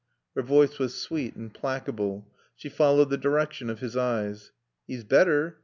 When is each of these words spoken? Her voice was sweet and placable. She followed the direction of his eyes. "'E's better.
Her 0.35 0.41
voice 0.41 0.79
was 0.79 0.95
sweet 0.99 1.35
and 1.35 1.53
placable. 1.53 2.27
She 2.55 2.69
followed 2.69 3.11
the 3.11 3.19
direction 3.19 3.69
of 3.69 3.81
his 3.81 3.95
eyes. 3.95 4.51
"'E's 4.89 5.03
better. 5.03 5.59